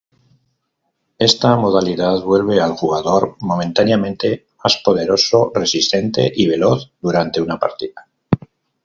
[1.19, 8.07] Esta modalidad vuelve al Jugador Momentáneamente Mas Poderoso, resistente y Veloz durante una Partida.